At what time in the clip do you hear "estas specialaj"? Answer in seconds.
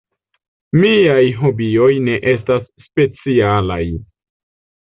2.33-3.83